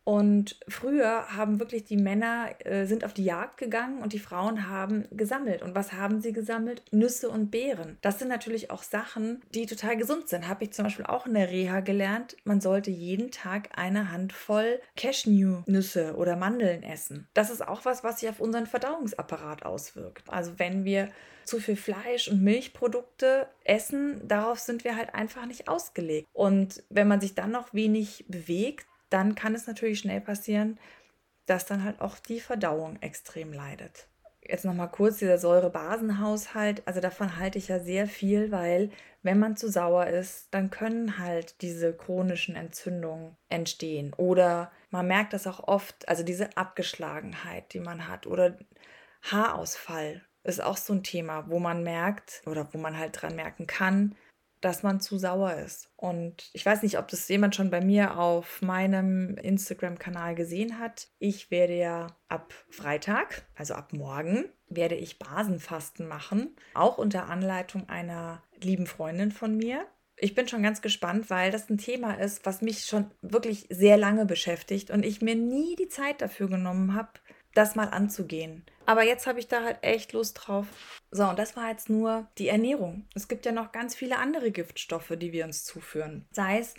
und 0.03 0.59
früher 0.67 1.35
haben 1.35 1.59
wirklich 1.59 1.83
die 1.83 1.97
Männer 1.97 2.49
äh, 2.65 2.85
sind 2.85 3.05
auf 3.05 3.13
die 3.13 3.23
Jagd 3.23 3.57
gegangen 3.57 4.01
und 4.01 4.13
die 4.13 4.19
Frauen 4.19 4.67
haben 4.67 5.05
gesammelt. 5.11 5.61
Und 5.61 5.75
was 5.75 5.93
haben 5.93 6.21
sie 6.21 6.33
gesammelt? 6.33 6.83
Nüsse 6.91 7.29
und 7.29 7.51
Beeren. 7.51 7.97
Das 8.01 8.17
sind 8.17 8.27
natürlich 8.27 8.71
auch 8.71 8.83
Sachen, 8.83 9.41
die 9.53 9.67
total 9.67 9.97
gesund 9.97 10.27
sind. 10.27 10.47
Habe 10.47 10.63
ich 10.63 10.73
zum 10.73 10.85
Beispiel 10.85 11.05
auch 11.05 11.27
in 11.27 11.35
der 11.35 11.49
Reha 11.49 11.81
gelernt. 11.81 12.35
Man 12.45 12.61
sollte 12.61 12.89
jeden 12.89 13.31
Tag 13.31 13.69
eine 13.77 14.11
Handvoll 14.11 14.81
Cashew-Nüsse 14.97 16.15
oder 16.15 16.35
Mandeln 16.35 16.81
essen. 16.81 17.27
Das 17.33 17.51
ist 17.51 17.67
auch 17.67 17.85
was, 17.85 18.03
was 18.03 18.19
sich 18.19 18.29
auf 18.29 18.39
unseren 18.39 18.65
Verdauungsapparat 18.65 19.65
auswirkt. 19.65 20.23
Also 20.29 20.57
wenn 20.57 20.83
wir 20.83 21.09
zu 21.43 21.59
viel 21.59 21.75
Fleisch 21.75 22.27
und 22.27 22.41
Milchprodukte 22.41 23.47
essen, 23.63 24.27
darauf 24.27 24.59
sind 24.59 24.83
wir 24.83 24.95
halt 24.95 25.13
einfach 25.13 25.45
nicht 25.45 25.67
ausgelegt. 25.67 26.27
Und 26.33 26.83
wenn 26.89 27.07
man 27.07 27.21
sich 27.21 27.35
dann 27.35 27.51
noch 27.51 27.73
wenig 27.73 28.25
bewegt, 28.27 28.87
dann 29.11 29.35
kann 29.35 29.53
es 29.53 29.67
natürlich 29.67 29.99
schnell 29.99 30.21
passieren, 30.21 30.79
dass 31.45 31.65
dann 31.65 31.83
halt 31.83 32.01
auch 32.01 32.17
die 32.17 32.39
Verdauung 32.39 33.01
extrem 33.01 33.53
leidet. 33.53 34.07
Jetzt 34.43 34.65
nochmal 34.65 34.89
kurz 34.89 35.17
dieser 35.17 35.37
Säurebasenhaushalt. 35.37 36.81
Also 36.87 36.99
davon 36.99 37.37
halte 37.37 37.59
ich 37.59 37.67
ja 37.67 37.79
sehr 37.79 38.07
viel, 38.07 38.51
weil 38.51 38.89
wenn 39.21 39.37
man 39.37 39.55
zu 39.55 39.69
sauer 39.69 40.07
ist, 40.07 40.47
dann 40.51 40.71
können 40.71 41.19
halt 41.19 41.61
diese 41.61 41.93
chronischen 41.93 42.55
Entzündungen 42.55 43.35
entstehen. 43.49 44.13
Oder 44.17 44.71
man 44.89 45.07
merkt 45.07 45.33
das 45.33 45.45
auch 45.45 45.67
oft, 45.67 46.09
also 46.09 46.23
diese 46.23 46.57
Abgeschlagenheit, 46.57 47.73
die 47.73 47.79
man 47.79 48.07
hat. 48.07 48.25
Oder 48.25 48.57
Haarausfall 49.21 50.25
ist 50.43 50.61
auch 50.61 50.77
so 50.77 50.93
ein 50.93 51.03
Thema, 51.03 51.49
wo 51.49 51.59
man 51.59 51.83
merkt 51.83 52.41
oder 52.47 52.73
wo 52.73 52.79
man 52.79 52.97
halt 52.97 53.21
dran 53.21 53.35
merken 53.35 53.67
kann, 53.67 54.15
dass 54.61 54.83
man 54.83 54.99
zu 54.99 55.17
sauer 55.17 55.55
ist. 55.55 55.91
Und 55.95 56.49
ich 56.53 56.65
weiß 56.65 56.83
nicht, 56.83 56.97
ob 56.97 57.07
das 57.07 57.27
jemand 57.27 57.55
schon 57.55 57.69
bei 57.69 57.81
mir 57.81 58.17
auf 58.17 58.61
meinem 58.61 59.35
Instagram-Kanal 59.37 60.35
gesehen 60.35 60.79
hat. 60.79 61.09
Ich 61.19 61.51
werde 61.51 61.75
ja 61.75 62.07
ab 62.29 62.53
Freitag, 62.69 63.45
also 63.55 63.73
ab 63.73 63.91
morgen, 63.91 64.45
werde 64.69 64.95
ich 64.95 65.19
Basenfasten 65.19 66.07
machen, 66.07 66.55
auch 66.73 66.97
unter 66.97 67.27
Anleitung 67.27 67.89
einer 67.89 68.43
lieben 68.61 68.87
Freundin 68.87 69.31
von 69.31 69.57
mir. 69.57 69.85
Ich 70.15 70.35
bin 70.35 70.47
schon 70.47 70.61
ganz 70.61 70.81
gespannt, 70.81 71.29
weil 71.31 71.51
das 71.51 71.69
ein 71.69 71.79
Thema 71.79 72.13
ist, 72.13 72.45
was 72.45 72.61
mich 72.61 72.85
schon 72.85 73.09
wirklich 73.21 73.65
sehr 73.69 73.97
lange 73.97 74.25
beschäftigt 74.25 74.91
und 74.91 75.03
ich 75.03 75.21
mir 75.21 75.35
nie 75.35 75.75
die 75.75 75.89
Zeit 75.89 76.21
dafür 76.21 76.47
genommen 76.47 76.93
habe, 76.93 77.09
das 77.55 77.75
mal 77.75 77.89
anzugehen. 77.89 78.63
Aber 78.91 79.03
jetzt 79.03 79.25
habe 79.25 79.39
ich 79.39 79.47
da 79.47 79.63
halt 79.63 79.77
echt 79.83 80.11
Lust 80.11 80.37
drauf. 80.43 80.67
So, 81.11 81.23
und 81.23 81.39
das 81.39 81.55
war 81.55 81.69
jetzt 81.69 81.89
nur 81.89 82.27
die 82.37 82.49
Ernährung. 82.49 83.05
Es 83.15 83.29
gibt 83.29 83.45
ja 83.45 83.53
noch 83.53 83.71
ganz 83.71 83.95
viele 83.95 84.17
andere 84.17 84.51
Giftstoffe, 84.51 85.13
die 85.15 85.31
wir 85.31 85.45
uns 85.45 85.63
zuführen. 85.63 86.25
Sei 86.31 86.59
es 86.59 86.73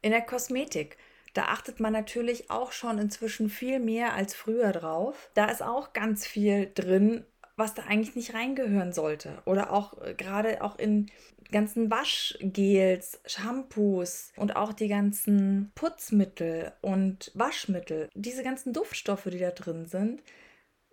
in 0.00 0.12
der 0.12 0.20
Kosmetik. 0.20 0.98
Da 1.34 1.46
achtet 1.46 1.80
man 1.80 1.92
natürlich 1.92 2.48
auch 2.48 2.70
schon 2.70 2.98
inzwischen 2.98 3.50
viel 3.50 3.80
mehr 3.80 4.12
als 4.14 4.36
früher 4.36 4.70
drauf. 4.70 5.30
Da 5.34 5.46
ist 5.46 5.60
auch 5.60 5.92
ganz 5.92 6.28
viel 6.28 6.70
drin, 6.72 7.24
was 7.56 7.74
da 7.74 7.82
eigentlich 7.88 8.14
nicht 8.14 8.34
reingehören 8.34 8.92
sollte. 8.92 9.42
Oder 9.44 9.72
auch 9.72 10.00
äh, 10.00 10.14
gerade 10.14 10.62
auch 10.62 10.78
in 10.78 11.10
ganzen 11.50 11.90
Waschgels, 11.90 13.20
Shampoos 13.26 14.32
und 14.36 14.54
auch 14.54 14.72
die 14.72 14.86
ganzen 14.86 15.72
Putzmittel 15.74 16.70
und 16.82 17.32
Waschmittel, 17.34 18.08
diese 18.14 18.44
ganzen 18.44 18.72
Duftstoffe, 18.72 19.24
die 19.24 19.40
da 19.40 19.50
drin 19.50 19.86
sind, 19.86 20.22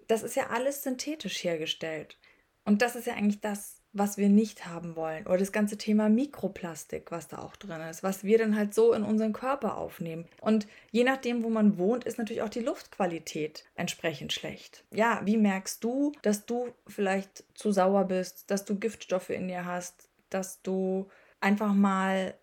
das 0.07 0.23
ist 0.23 0.35
ja 0.35 0.47
alles 0.49 0.83
synthetisch 0.83 1.43
hergestellt. 1.43 2.17
Und 2.65 2.81
das 2.81 2.95
ist 2.95 3.07
ja 3.07 3.13
eigentlich 3.13 3.41
das, 3.41 3.81
was 3.93 4.17
wir 4.17 4.27
nicht 4.27 4.65
haben 4.65 4.95
wollen. 4.97 5.25
Oder 5.25 5.37
das 5.37 5.53
ganze 5.53 5.77
Thema 5.77 6.09
Mikroplastik, 6.09 7.11
was 7.11 7.29
da 7.29 7.37
auch 7.37 7.55
drin 7.55 7.79
ist, 7.81 8.03
was 8.03 8.25
wir 8.25 8.37
dann 8.37 8.57
halt 8.57 8.73
so 8.73 8.91
in 8.91 9.03
unseren 9.03 9.31
Körper 9.31 9.77
aufnehmen. 9.77 10.25
Und 10.41 10.67
je 10.91 11.05
nachdem, 11.05 11.43
wo 11.43 11.49
man 11.49 11.77
wohnt, 11.77 12.03
ist 12.03 12.17
natürlich 12.17 12.41
auch 12.41 12.49
die 12.49 12.59
Luftqualität 12.59 13.65
entsprechend 13.75 14.33
schlecht. 14.33 14.83
Ja, 14.91 15.21
wie 15.23 15.37
merkst 15.37 15.81
du, 15.81 16.11
dass 16.23 16.45
du 16.45 16.73
vielleicht 16.87 17.45
zu 17.53 17.71
sauer 17.71 18.03
bist, 18.03 18.51
dass 18.51 18.65
du 18.65 18.77
Giftstoffe 18.77 19.29
in 19.29 19.47
dir 19.47 19.65
hast, 19.65 20.09
dass 20.29 20.61
du 20.61 21.07
einfach 21.39 21.73
mal 21.73 22.33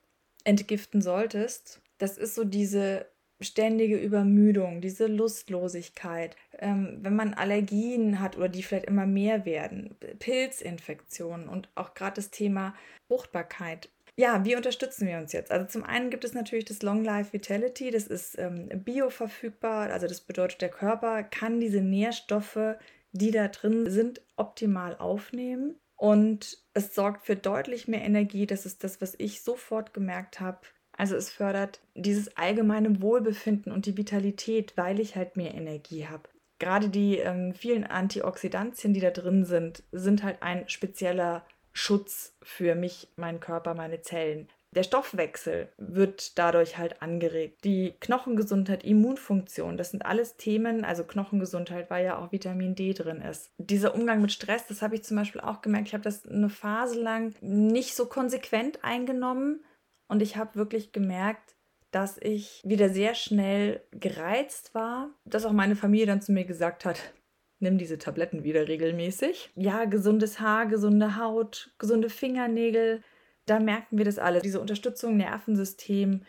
entgiften 0.45 1.03
solltest? 1.03 1.83
Das 1.99 2.17
ist 2.17 2.35
so 2.35 2.45
diese 2.45 3.12
ständige 3.43 3.97
Übermüdung, 3.97 4.81
diese 4.81 5.07
Lustlosigkeit, 5.07 6.37
ähm, 6.59 6.99
wenn 7.01 7.17
man 7.17 7.35
Allergien 7.35 8.21
hat 8.21 8.37
oder 8.37 8.49
die 8.49 8.63
vielleicht 8.63 8.87
immer 8.87 9.07
mehr 9.07 9.45
werden, 9.45 9.97
Pilzinfektionen 10.19 11.49
und 11.49 11.69
auch 11.75 11.95
gerade 11.95 12.17
das 12.17 12.31
Thema 12.31 12.75
Fruchtbarkeit. 13.09 13.89
Ja, 14.17 14.45
wie 14.45 14.57
unterstützen 14.57 15.07
wir 15.07 15.19
uns 15.19 15.33
jetzt? 15.33 15.51
Also 15.51 15.67
zum 15.67 15.85
einen 15.85 16.11
gibt 16.11 16.25
es 16.25 16.35
natürlich 16.35 16.67
das 16.67 16.83
Long 16.83 17.03
Life 17.03 17.33
Vitality, 17.33 17.91
das 17.91 18.07
ist 18.07 18.39
ähm, 18.39 18.69
bioverfügbar, 18.85 19.91
also 19.91 20.07
das 20.07 20.21
bedeutet, 20.21 20.61
der 20.61 20.69
Körper 20.69 21.23
kann 21.23 21.61
diese 21.61 21.81
Nährstoffe, 21.81 22.77
die 23.13 23.31
da 23.31 23.49
drin 23.49 23.91
sind, 23.91 24.21
optimal 24.37 24.97
aufnehmen. 24.97 25.77
Und 25.97 26.59
es 26.75 26.95
sorgt 26.95 27.27
für 27.27 27.37
deutlich 27.37 27.87
mehr 27.87 28.03
Energie. 28.03 28.47
Das 28.47 28.67
ist 28.67 28.83
das, 28.83 29.01
was 29.01 29.15
ich 29.19 29.43
sofort 29.43 29.95
gemerkt 29.95 30.41
habe. 30.41 30.59
Also 30.97 31.17
es 31.17 31.31
fördert 31.31 31.81
dieses 31.95 32.37
allgemeine 32.37 33.01
Wohlbefinden 33.03 33.73
und 33.73 33.87
die 33.87 33.97
Vitalität, 33.97 34.75
weil 34.77 35.01
ich 35.01 35.17
halt 35.17 35.37
mehr 35.37 35.55
Energie 35.55 36.07
habe. 36.07 36.29
Gerade 36.59 36.89
die 36.91 37.19
ähm, 37.19 37.55
vielen 37.55 37.85
Antioxidantien, 37.85 38.95
die 38.95 39.01
da 39.01 39.11
drin 39.11 39.45
sind, 39.45 39.83
sind 39.91 40.23
halt 40.23 40.43
ein 40.43 40.69
spezieller 40.69 41.45
Schutz 41.73 42.37
für 42.43 42.75
mich, 42.75 43.09
meinen 43.17 43.41
Körper, 43.41 43.75
meine 43.75 44.03
Zellen. 44.03 44.49
Der 44.75 44.85
Stoffwechsel 44.85 45.69
wird 45.77 46.39
dadurch 46.39 46.79
halt 46.79 47.03
angeregt. 47.03 47.63
Die 47.65 47.95
Knochengesundheit, 48.01 48.85
Immunfunktion, 48.85 49.77
das 49.77 49.91
sind 49.91 50.07
alles 50.07 50.37
Themen, 50.37 50.85
also 50.85 51.05
Knochengesundheit, 51.05 51.91
weil 51.91 52.07
ja 52.07 52.19
auch 52.19 52.33
Vitamin 52.33 52.75
D 52.75 52.95
drin 52.95 53.21
ist. 53.21 53.51
Dieser 53.59 53.95
Umgang 53.95 54.23
mit 54.23 54.33
Stress, 54.33 54.67
das 54.67 54.81
habe 54.81 54.95
ich 54.95 55.05
zum 55.05 55.19
Beispiel 55.19 55.43
auch 55.43 55.61
gemerkt. 55.61 55.89
Ich 55.89 55.95
habe 55.95 56.05
das 56.05 56.27
eine 56.27 56.49
Phase 56.49 56.99
lang 56.99 57.35
nicht 57.43 57.95
so 57.95 58.07
konsequent 58.07 58.83
eingenommen 58.83 59.63
und 60.13 60.21
ich 60.21 60.37
habe 60.37 60.57
wirklich 60.57 60.93
gemerkt, 60.93 61.57
dass 61.91 62.19
ich 62.19 62.61
wieder 62.65 62.91
sehr 62.91 63.15
schnell 63.15 63.83
gereizt 63.93 64.75
war, 64.75 65.09
dass 65.25 65.47
auch 65.47 65.53
meine 65.53 65.75
Familie 65.75 66.05
dann 66.05 66.21
zu 66.21 66.33
mir 66.33 66.45
gesagt 66.45 66.85
hat, 66.85 67.15
nimm 67.61 67.79
diese 67.79 67.97
Tabletten 67.97 68.45
wieder 68.45 68.69
regelmäßig. 68.69 69.53
Ja, 69.55 69.87
gesundes 69.87 70.39
Haar, 70.39 70.67
gesunde 70.67 71.17
Haut, 71.17 71.71
gesunde 71.79 72.11
Fingernägel, 72.11 73.03
da 73.47 73.59
merken 73.59 73.97
wir 73.97 74.05
das 74.05 74.19
alle. 74.19 74.43
Diese 74.43 74.61
Unterstützung, 74.61 75.17
Nervensystem, 75.17 76.25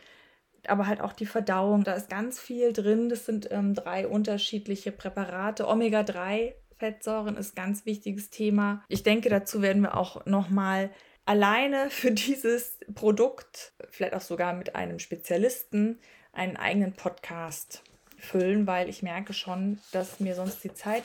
aber 0.66 0.88
halt 0.88 1.02
auch 1.02 1.12
die 1.12 1.26
Verdauung, 1.26 1.84
da 1.84 1.92
ist 1.92 2.10
ganz 2.10 2.40
viel 2.40 2.72
drin. 2.72 3.10
Das 3.10 3.26
sind 3.26 3.50
ähm, 3.52 3.74
drei 3.74 4.08
unterschiedliche 4.08 4.94
Präparate. 4.94 5.68
Omega-3 5.68 6.54
Fettsäuren 6.78 7.36
ist 7.36 7.54
ganz 7.54 7.86
wichtiges 7.86 8.30
Thema. 8.30 8.82
Ich 8.88 9.04
denke, 9.04 9.28
dazu 9.28 9.62
werden 9.62 9.82
wir 9.82 9.98
auch 9.98 10.26
noch 10.26 10.50
mal 10.50 10.90
alleine 11.26 11.90
für 11.90 12.12
dieses 12.12 12.78
Produkt, 12.96 13.74
vielleicht 13.90 14.14
auch 14.14 14.22
sogar 14.22 14.54
mit 14.54 14.76
einem 14.76 15.00
Spezialisten, 15.00 16.00
einen 16.32 16.58
eigenen 16.58 16.94
Podcast 16.94 17.84
füllen, 18.18 18.66
weil 18.68 18.90
ich 18.90 19.04
merke 19.04 19.34
schon, 19.34 19.80
dass 19.92 20.20
mir 20.20 20.36
sonst 20.36 20.64
die 20.64 20.74
Zeit 20.74 21.04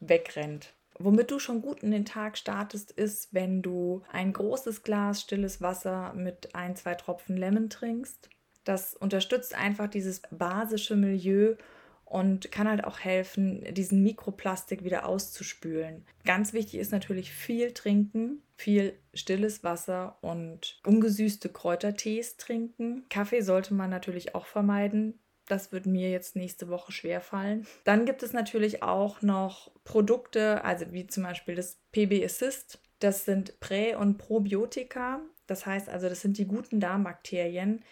wegrennt. 0.00 0.74
Womit 0.98 1.30
du 1.30 1.38
schon 1.38 1.60
gut 1.60 1.82
in 1.82 1.90
den 1.90 2.04
Tag 2.04 2.38
startest, 2.38 2.92
ist, 2.92 3.34
wenn 3.34 3.62
du 3.62 4.02
ein 4.12 4.32
großes 4.32 4.82
Glas 4.82 5.22
stilles 5.22 5.60
Wasser 5.60 6.12
mit 6.14 6.54
ein, 6.54 6.76
zwei 6.76 6.94
Tropfen 6.94 7.36
Lemon 7.36 7.68
trinkst. 7.68 8.30
Das 8.62 8.94
unterstützt 8.94 9.54
einfach 9.54 9.88
dieses 9.88 10.22
basische 10.30 10.96
Milieu 10.96 11.56
und 12.04 12.50
kann 12.52 12.68
halt 12.68 12.84
auch 12.84 13.00
helfen, 13.00 13.64
diesen 13.74 14.02
Mikroplastik 14.02 14.84
wieder 14.84 15.06
auszuspülen. 15.06 16.04
Ganz 16.24 16.52
wichtig 16.52 16.80
ist 16.80 16.92
natürlich 16.92 17.32
viel 17.32 17.72
trinken, 17.72 18.42
viel 18.56 18.98
stilles 19.14 19.64
Wasser 19.64 20.18
und 20.20 20.80
ungesüßte 20.86 21.48
Kräutertees 21.48 22.36
trinken. 22.36 23.04
Kaffee 23.08 23.40
sollte 23.40 23.74
man 23.74 23.90
natürlich 23.90 24.34
auch 24.34 24.46
vermeiden. 24.46 25.18
Das 25.46 25.72
wird 25.72 25.86
mir 25.86 26.10
jetzt 26.10 26.36
nächste 26.36 26.68
Woche 26.68 26.92
schwer 26.92 27.20
fallen. 27.20 27.66
Dann 27.84 28.06
gibt 28.06 28.22
es 28.22 28.32
natürlich 28.32 28.82
auch 28.82 29.20
noch 29.20 29.70
Produkte, 29.84 30.64
also 30.64 30.92
wie 30.92 31.06
zum 31.06 31.22
Beispiel 31.24 31.54
das 31.54 31.80
PB 31.92 32.24
Assist. 32.24 32.80
Das 33.00 33.24
sind 33.24 33.60
Prä- 33.60 33.96
und 33.96 34.16
Probiotika. 34.16 35.20
Das 35.46 35.66
heißt 35.66 35.90
also, 35.90 36.08
das 36.08 36.22
sind 36.22 36.38
die 36.38 36.46
guten 36.46 36.80
Darmbakterien, 36.80 37.84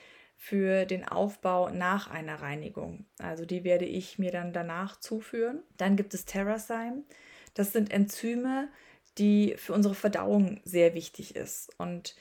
für 0.43 0.87
den 0.87 1.07
Aufbau 1.07 1.71
nach 1.71 2.11
einer 2.11 2.43
Reinigung. 2.43 3.07
Also 3.21 3.45
die 3.45 3.63
werde 3.63 3.85
ich 3.85 4.19
mir 4.19 4.33
dann 4.33 4.53
danach 4.53 4.99
zuführen. 4.99 5.63
Dann 5.77 5.95
gibt 5.95 6.15
es 6.15 6.25
Terrazyme. 6.25 7.05
Das 7.55 7.73
sind 7.73 7.93
Enzyme, 7.93 8.69
die 9.19 9.55
für 9.57 9.73
unsere 9.73 9.95
Verdauung 9.95 10.61
sehr 10.65 10.95
wichtig 10.95 11.37
ist 11.37 11.71
und 11.79 12.17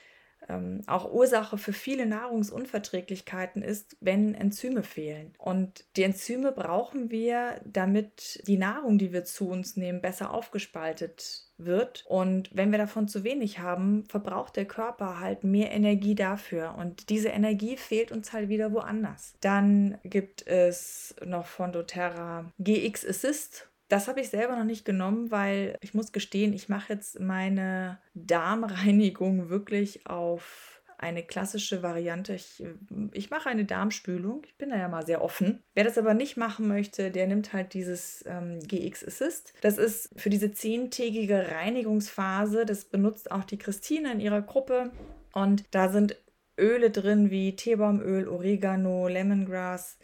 ähm, 0.50 0.82
auch 0.88 1.12
Ursache 1.12 1.58
für 1.58 1.74
viele 1.74 2.06
Nahrungsunverträglichkeiten 2.06 3.62
ist, 3.62 3.98
wenn 4.00 4.34
Enzyme 4.34 4.84
fehlen. 4.84 5.34
Und 5.38 5.86
die 5.96 6.04
Enzyme 6.04 6.52
brauchen 6.52 7.12
wir, 7.12 7.62
damit 7.66 8.42
die 8.48 8.58
Nahrung, 8.58 8.98
die 8.98 9.14
wir 9.14 9.24
zu 9.24 9.50
uns 9.50 9.76
nehmen, 9.78 10.02
besser 10.02 10.32
aufgespaltet 10.32 11.46
wird. 11.58 12.06
Und 12.08 12.50
wenn 12.54 12.72
wir 12.72 12.80
davon 12.80 13.08
zu 13.08 13.24
wenig 13.24 13.60
haben, 13.60 14.06
verbraucht 14.06 14.56
der 14.56 14.66
Körper 14.66 15.20
halt 15.20 15.44
mehr 15.44 15.72
Energie 15.72 16.16
dafür. 16.16 16.76
Und 16.78 17.10
diese 17.10 17.30
Energie 17.30 17.78
fehlt 17.78 18.12
uns 18.12 18.34
halt 18.34 18.50
wieder 18.50 18.72
woanders. 18.74 19.34
Dann 19.42 19.98
gibt 20.04 20.46
es 20.48 21.16
noch 21.26 21.46
von 21.46 21.72
doTERRA 21.72 22.52
GX 22.60 23.06
Assist. 23.06 23.71
Das 23.92 24.08
habe 24.08 24.22
ich 24.22 24.30
selber 24.30 24.56
noch 24.56 24.64
nicht 24.64 24.86
genommen, 24.86 25.32
weil 25.32 25.78
ich 25.82 25.94
muss 25.94 26.14
gestehen, 26.14 26.54
ich 26.54 26.70
mache 26.70 26.94
jetzt 26.94 27.20
meine 27.20 28.00
Darmreinigung 28.14 29.50
wirklich 29.50 30.08
auf 30.08 30.82
eine 30.98 31.24
klassische 31.24 31.84
Variante. 31.84 32.36
Ich, 32.36 32.64
ich 33.12 33.32
mache 33.32 33.50
eine 33.50 33.66
Darmspülung. 33.66 34.44
Ich 34.46 34.58
bin 34.58 34.70
da 34.70 34.78
ja 34.78 34.88
mal 34.88 35.06
sehr 35.06 35.22
offen. 35.22 35.62
Wer 35.74 35.84
das 35.84 35.98
aber 35.98 36.14
nicht 36.14 36.38
machen 36.38 36.70
möchte, 36.70 37.12
der 37.12 37.28
nimmt 37.28 37.52
halt 37.52 37.74
dieses 37.74 38.24
ähm, 38.28 38.60
GX 38.66 39.06
Assist. 39.06 39.54
Das 39.60 39.78
ist 39.78 40.10
für 40.16 40.30
diese 40.30 40.54
zehntägige 40.54 41.52
Reinigungsphase. 41.52 42.66
Das 42.66 42.86
benutzt 42.86 43.30
auch 43.30 43.44
die 43.44 43.58
Christine 43.58 44.14
in 44.14 44.22
ihrer 44.22 44.42
Gruppe. 44.42 44.92
Und 45.34 45.66
da 45.72 45.90
sind 45.90 46.16
Öle 46.58 46.92
drin 46.92 47.30
wie 47.30 47.58
Teebaumöl, 47.58 48.30
Oregano, 48.30 49.10
Lemongrass, 49.10 49.98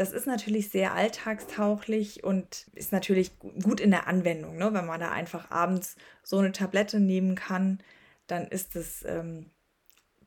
das 0.00 0.12
ist 0.12 0.26
natürlich 0.26 0.70
sehr 0.70 0.94
alltagstauglich 0.94 2.24
und 2.24 2.68
ist 2.72 2.90
natürlich 2.90 3.38
gut 3.38 3.80
in 3.80 3.90
der 3.90 4.06
Anwendung. 4.06 4.56
Ne? 4.56 4.72
Wenn 4.72 4.86
man 4.86 4.98
da 4.98 5.10
einfach 5.10 5.50
abends 5.50 5.94
so 6.22 6.38
eine 6.38 6.52
Tablette 6.52 7.00
nehmen 7.00 7.34
kann, 7.34 7.80
dann 8.26 8.46
ist 8.46 8.76
es 8.76 9.04
ähm, 9.04 9.50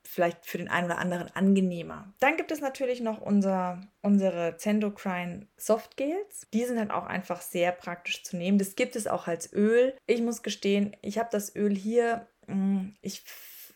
vielleicht 0.04 0.46
für 0.46 0.60
den 0.60 0.68
einen 0.68 0.86
oder 0.86 1.00
anderen 1.00 1.36
angenehmer. 1.36 2.14
Dann 2.20 2.38
gibt 2.38 2.52
es 2.52 2.62
natürlich 2.62 3.02
noch 3.02 3.20
unser, 3.20 3.82
unsere 4.04 4.58
Zendocrine 4.58 5.48
Softgels. 5.58 6.46
Die 6.54 6.66
sind 6.66 6.78
halt 6.78 6.92
auch 6.92 7.08
einfach 7.08 7.42
sehr 7.42 7.72
praktisch 7.72 8.24
zu 8.24 8.38
nehmen. 8.38 8.60
Das 8.60 8.76
gibt 8.76 8.96
es 8.96 9.08
auch 9.08 9.26
als 9.26 9.52
Öl. 9.54 9.96
Ich 10.06 10.22
muss 10.22 10.44
gestehen, 10.44 10.96
ich 11.02 11.18
habe 11.18 11.30
das 11.32 11.56
Öl 11.56 11.76
hier. 11.76 12.28
Mm, 12.46 12.90
ich 13.02 13.24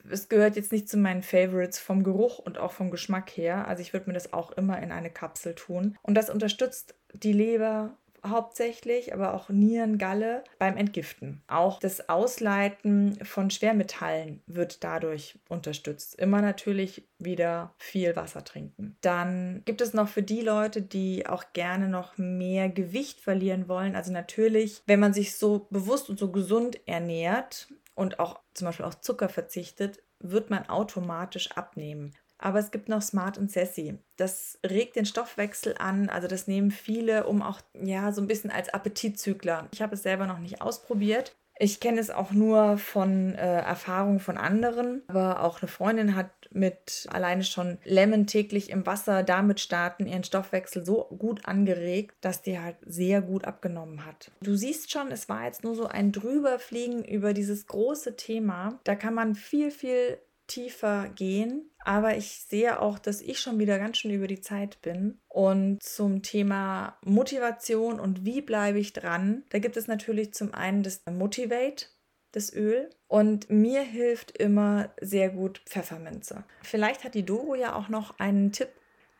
es 0.09 0.29
gehört 0.29 0.55
jetzt 0.55 0.71
nicht 0.71 0.89
zu 0.89 0.97
meinen 0.97 1.23
Favorites 1.23 1.79
vom 1.79 2.03
Geruch 2.03 2.39
und 2.39 2.57
auch 2.57 2.71
vom 2.71 2.91
Geschmack 2.91 3.29
her. 3.31 3.67
Also 3.67 3.81
ich 3.81 3.93
würde 3.93 4.07
mir 4.07 4.13
das 4.13 4.33
auch 4.33 4.51
immer 4.51 4.81
in 4.81 4.91
eine 4.91 5.09
Kapsel 5.09 5.55
tun. 5.55 5.97
Und 6.01 6.15
das 6.15 6.29
unterstützt 6.29 6.95
die 7.13 7.33
Leber 7.33 7.97
hauptsächlich, 8.25 9.13
aber 9.13 9.33
auch 9.33 9.49
Nieren, 9.49 9.97
Galle 9.97 10.43
beim 10.59 10.77
Entgiften. 10.77 11.41
Auch 11.47 11.79
das 11.79 12.09
Ausleiten 12.09 13.17
von 13.23 13.49
Schwermetallen 13.49 14.41
wird 14.47 14.83
dadurch 14.83 15.39
unterstützt. 15.49 16.15
Immer 16.15 16.41
natürlich 16.41 17.07
wieder 17.19 17.73
viel 17.77 18.15
Wasser 18.15 18.43
trinken. 18.43 18.97
Dann 19.01 19.61
gibt 19.65 19.81
es 19.81 19.93
noch 19.93 20.07
für 20.07 20.23
die 20.23 20.41
Leute, 20.41 20.81
die 20.81 21.27
auch 21.27 21.45
gerne 21.53 21.87
noch 21.87 22.17
mehr 22.17 22.69
Gewicht 22.69 23.19
verlieren 23.19 23.67
wollen. 23.67 23.95
Also 23.95 24.11
natürlich, 24.11 24.81
wenn 24.85 24.99
man 24.99 25.13
sich 25.13 25.35
so 25.35 25.67
bewusst 25.69 26.09
und 26.09 26.19
so 26.19 26.31
gesund 26.31 26.79
ernährt, 26.87 27.67
und 27.97 28.19
auch 28.19 28.39
zum 28.53 28.65
Beispiel 28.65 28.85
auf 28.85 29.01
Zucker 29.01 29.27
verzichtet, 29.27 30.03
wird 30.19 30.51
man 30.51 30.69
automatisch 30.69 31.51
abnehmen. 31.53 32.15
Aber 32.37 32.59
es 32.59 32.69
gibt 32.69 32.89
noch 32.89 33.01
Smart 33.01 33.39
und 33.39 33.51
Sassy. 33.51 33.97
Das 34.15 34.59
regt 34.63 34.95
den 34.95 35.07
Stoffwechsel 35.07 35.75
an. 35.79 36.07
Also 36.07 36.27
das 36.27 36.45
nehmen 36.45 36.69
viele, 36.69 37.25
um 37.25 37.41
auch 37.41 37.59
ja 37.73 38.11
so 38.11 38.21
ein 38.21 38.27
bisschen 38.27 38.51
als 38.51 38.69
Appetitzügler. 38.69 39.67
Ich 39.73 39.81
habe 39.81 39.95
es 39.95 40.03
selber 40.03 40.27
noch 40.27 40.37
nicht 40.37 40.61
ausprobiert. 40.61 41.35
Ich 41.59 41.79
kenne 41.79 41.99
es 41.99 42.09
auch 42.09 42.31
nur 42.31 42.77
von 42.77 43.33
äh, 43.33 43.61
Erfahrungen 43.61 44.19
von 44.19 44.37
anderen, 44.37 45.01
aber 45.07 45.43
auch 45.43 45.61
eine 45.61 45.69
Freundin 45.69 46.15
hat 46.15 46.29
mit 46.51 47.07
alleine 47.09 47.43
schon 47.43 47.77
Lemon 47.83 48.27
täglich 48.27 48.69
im 48.69 48.85
Wasser 48.85 49.23
damit 49.23 49.59
starten 49.59 50.07
ihren 50.07 50.23
Stoffwechsel 50.23 50.85
so 50.85 51.05
gut 51.17 51.45
angeregt, 51.45 52.15
dass 52.21 52.41
die 52.41 52.59
halt 52.59 52.77
sehr 52.85 53.21
gut 53.21 53.45
abgenommen 53.45 54.05
hat. 54.05 54.31
Du 54.41 54.55
siehst 54.55 54.91
schon, 54.91 55.11
es 55.11 55.29
war 55.29 55.45
jetzt 55.45 55.63
nur 55.63 55.75
so 55.75 55.87
ein 55.87 56.11
drüberfliegen 56.11 57.03
über 57.03 57.33
dieses 57.33 57.67
große 57.67 58.15
Thema. 58.15 58.79
Da 58.83 58.95
kann 58.95 59.13
man 59.13 59.35
viel, 59.35 59.71
viel 59.71 60.19
tiefer 60.47 61.09
gehen. 61.09 61.69
Aber 61.87 62.17
ich 62.17 62.39
sehe 62.41 62.81
auch, 62.81 62.99
dass 62.99 63.21
ich 63.21 63.39
schon 63.39 63.59
wieder 63.59 63.79
ganz 63.79 63.95
schön 63.99 64.11
über 64.11 64.27
die 64.27 64.41
Zeit 64.41 64.81
bin. 64.81 65.21
Und 65.29 65.81
zum 65.81 66.21
Thema 66.21 66.97
Motivation 67.05 67.97
und 68.01 68.25
wie 68.25 68.41
bleibe 68.41 68.77
ich 68.77 68.91
dran, 68.91 69.45
da 69.51 69.59
gibt 69.59 69.77
es 69.77 69.87
natürlich 69.87 70.33
zum 70.33 70.53
einen 70.53 70.83
das 70.83 71.03
Motivate, 71.09 71.85
das 72.33 72.53
Öl. 72.53 72.89
Und 73.07 73.49
mir 73.49 73.83
hilft 73.83 74.37
immer 74.37 74.89
sehr 74.99 75.29
gut 75.29 75.61
Pfefferminze. 75.65 76.43
Vielleicht 76.61 77.05
hat 77.05 77.13
die 77.13 77.23
Doro 77.23 77.55
ja 77.55 77.73
auch 77.73 77.87
noch 77.87 78.19
einen 78.19 78.51
Tipp 78.51 78.67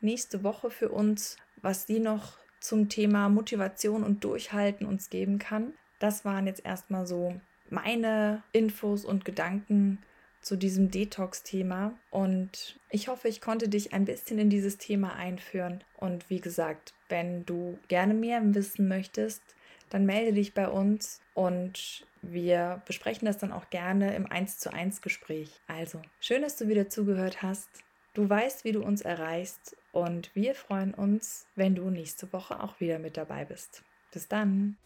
nächste 0.02 0.44
Woche 0.44 0.70
für 0.70 0.90
uns, 0.90 1.38
was 1.62 1.88
sie 1.88 2.02
noch 2.02 2.38
zum 2.60 2.90
Thema 2.90 3.30
Motivation 3.30 4.04
und 4.04 4.26
Durchhalten 4.26 4.86
uns 4.86 5.10
geben 5.10 5.40
kann. 5.40 5.74
Das 6.00 6.26
waren 6.26 6.48
jetzt 6.48 6.66
erstmal 6.66 7.08
so 7.08 7.40
meine 7.70 8.44
Infos 8.52 9.06
und 9.06 9.24
Gedanken 9.24 10.00
zu 10.48 10.56
diesem 10.56 10.90
Detox-Thema. 10.90 11.94
Und 12.10 12.80
ich 12.90 13.10
hoffe, 13.10 13.28
ich 13.28 13.42
konnte 13.42 13.68
dich 13.68 13.94
ein 13.94 14.06
bisschen 14.06 14.40
in 14.40 14.50
dieses 14.50 14.78
Thema 14.78 15.16
einführen. 15.16 15.84
Und 15.98 16.30
wie 16.30 16.40
gesagt, 16.40 16.94
wenn 17.10 17.46
du 17.46 17.78
gerne 17.88 18.14
mehr 18.14 18.42
wissen 18.56 18.88
möchtest, 18.88 19.42
dann 19.90 20.06
melde 20.06 20.34
dich 20.34 20.54
bei 20.54 20.68
uns 20.68 21.22
und 21.34 22.06
wir 22.22 22.82
besprechen 22.86 23.26
das 23.26 23.38
dann 23.38 23.52
auch 23.52 23.70
gerne 23.70 24.16
im 24.16 24.26
1 24.26 24.60
zu 24.60 24.74
1 24.74 25.02
Gespräch. 25.02 25.50
Also, 25.68 26.02
schön, 26.20 26.42
dass 26.42 26.58
du 26.58 26.68
wieder 26.68 26.90
zugehört 26.90 27.42
hast. 27.42 27.70
Du 28.14 28.28
weißt, 28.28 28.64
wie 28.64 28.72
du 28.72 28.82
uns 28.82 29.02
erreichst 29.02 29.78
und 29.92 30.34
wir 30.34 30.56
freuen 30.56 30.94
uns, 30.94 31.46
wenn 31.56 31.76
du 31.76 31.90
nächste 31.90 32.32
Woche 32.34 32.62
auch 32.62 32.80
wieder 32.80 33.00
mit 33.00 33.16
dabei 33.16 33.46
bist. 33.46 33.84
Bis 34.12 34.28
dann. 34.28 34.78